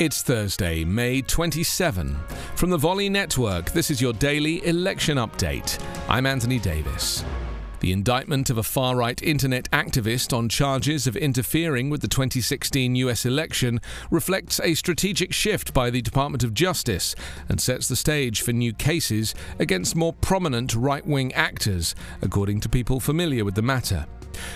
[0.00, 2.16] It's Thursday, May 27.
[2.54, 5.84] From the Volley Network, this is your daily election update.
[6.08, 7.24] I'm Anthony Davis.
[7.80, 12.94] The indictment of a far right internet activist on charges of interfering with the 2016
[12.94, 17.16] US election reflects a strategic shift by the Department of Justice
[17.48, 22.68] and sets the stage for new cases against more prominent right wing actors, according to
[22.68, 24.06] people familiar with the matter.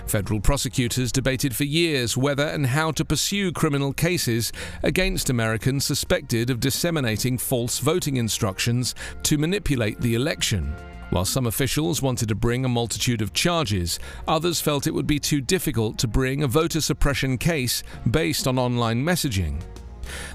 [0.06, 6.50] Federal prosecutors debated for years whether and how to pursue criminal cases against Americans suspected
[6.50, 10.74] of disseminating false voting instructions to manipulate the election.
[11.10, 15.18] While some officials wanted to bring a multitude of charges, others felt it would be
[15.18, 19.62] too difficult to bring a voter suppression case based on online messaging.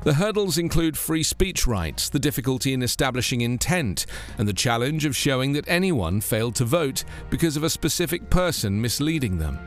[0.04, 4.06] The hurdles include free speech rights, the difficulty in establishing intent,
[4.38, 8.82] and the challenge of showing that anyone failed to vote because of a specific person
[8.82, 9.60] misleading them.